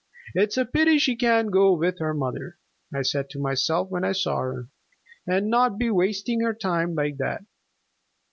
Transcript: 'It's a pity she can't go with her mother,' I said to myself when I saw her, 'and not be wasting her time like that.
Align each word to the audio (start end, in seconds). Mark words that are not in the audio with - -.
'It's 0.33 0.57
a 0.57 0.65
pity 0.65 0.97
she 0.97 1.15
can't 1.15 1.51
go 1.51 1.71
with 1.73 1.99
her 1.99 2.11
mother,' 2.11 2.57
I 2.91 3.03
said 3.03 3.29
to 3.29 3.39
myself 3.39 3.91
when 3.91 4.03
I 4.03 4.13
saw 4.13 4.37
her, 4.39 4.67
'and 5.27 5.47
not 5.47 5.77
be 5.77 5.91
wasting 5.91 6.39
her 6.41 6.55
time 6.55 6.95
like 6.95 7.17
that. 7.17 7.45